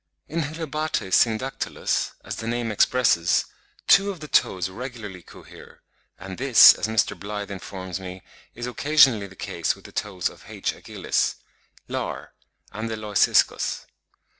[0.27, 3.45] In Hylobates syndactylus, as the name expresses,
[3.87, 5.83] two of the toes regularly cohere;
[6.17, 7.15] and this, as Mr.
[7.15, 8.23] Blyth informs me,
[8.55, 10.73] is occasionally the case with the toes of H.
[10.73, 11.35] agilis,
[11.87, 12.33] lar,
[12.71, 13.85] and leuciscus.